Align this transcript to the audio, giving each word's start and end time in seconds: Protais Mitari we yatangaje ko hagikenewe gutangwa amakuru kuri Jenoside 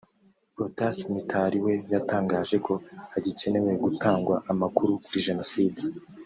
Protais 0.55 0.97
Mitari 1.13 1.57
we 1.65 1.73
yatangaje 1.93 2.55
ko 2.65 2.73
hagikenewe 3.11 3.71
gutangwa 3.83 4.35
amakuru 4.51 4.91
kuri 5.03 5.25
Jenoside 5.27 5.79